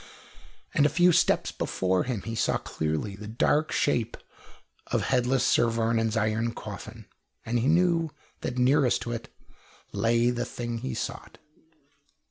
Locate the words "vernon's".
5.69-6.17